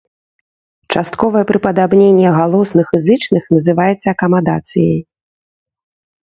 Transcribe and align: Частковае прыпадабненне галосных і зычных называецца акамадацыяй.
Частковае 0.93 1.43
прыпадабненне 1.51 2.27
галосных 2.37 2.87
і 2.97 3.03
зычных 3.09 3.43
называецца 3.57 4.07
акамадацыяй. 4.15 4.99